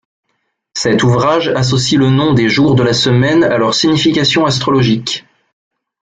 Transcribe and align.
Cet 0.73 1.03
ouvrage 1.03 1.49
associe 1.49 1.99
le 1.99 2.09
nom 2.09 2.33
des 2.33 2.49
jours 2.49 2.73
de 2.73 2.81
la 2.81 2.91
semaine 2.91 3.43
à 3.43 3.59
leur 3.59 3.75
signification 3.75 4.47
astrologique. 4.47 5.27